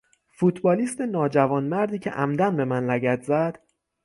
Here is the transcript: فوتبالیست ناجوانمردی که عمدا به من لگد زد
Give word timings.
فوتبالیست 0.31 1.01
ناجوانمردی 1.01 1.99
که 1.99 2.09
عمدا 2.09 2.51
به 2.51 2.65
من 2.65 2.85
لگد 2.85 3.21
زد 3.21 3.59